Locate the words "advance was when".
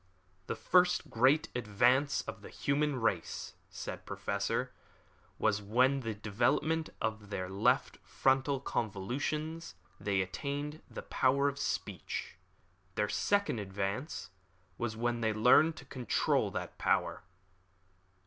13.59-15.21